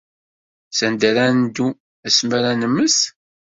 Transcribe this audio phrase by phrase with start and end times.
[0.77, 1.67] Sanda ara neddu
[2.07, 2.97] asmi ara nemmet?